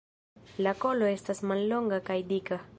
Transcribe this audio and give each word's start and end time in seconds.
La 0.67 0.73
kolo 0.85 1.11
estas 1.17 1.45
mallonga 1.53 2.03
kaj 2.09 2.21
dika. 2.35 2.63